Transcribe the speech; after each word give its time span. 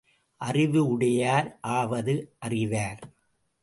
அறிவு 0.37 0.87
உடையார் 0.87 1.57
ஆவது 1.61 2.35
அறிவார். 2.39 3.01